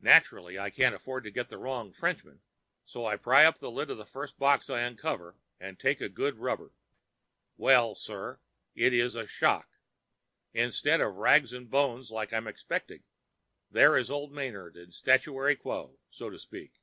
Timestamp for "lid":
3.68-3.90